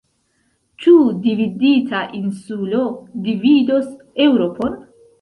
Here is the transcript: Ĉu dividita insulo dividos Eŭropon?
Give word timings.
Ĉu 0.85 0.93
dividita 1.25 2.01
insulo 2.23 2.83
dividos 3.31 3.89
Eŭropon? 4.31 4.79